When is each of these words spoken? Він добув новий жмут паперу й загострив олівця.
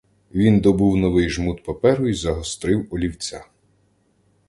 Він 0.33 0.59
добув 0.59 0.97
новий 0.97 1.29
жмут 1.29 1.63
паперу 1.63 2.07
й 2.07 2.13
загострив 2.13 2.87
олівця. 2.91 3.45